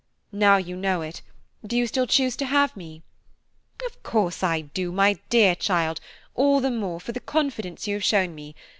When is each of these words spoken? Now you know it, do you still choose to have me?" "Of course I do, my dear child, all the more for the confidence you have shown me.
Now 0.31 0.57
you 0.57 0.75
know 0.75 1.01
it, 1.03 1.21
do 1.63 1.77
you 1.77 1.85
still 1.85 2.07
choose 2.07 2.35
to 2.37 2.45
have 2.47 2.75
me?" 2.75 3.03
"Of 3.85 4.01
course 4.01 4.41
I 4.41 4.61
do, 4.61 4.91
my 4.91 5.19
dear 5.29 5.53
child, 5.53 6.01
all 6.33 6.59
the 6.59 6.71
more 6.71 6.99
for 6.99 7.11
the 7.11 7.19
confidence 7.19 7.87
you 7.87 7.93
have 7.97 8.03
shown 8.03 8.33
me. 8.33 8.55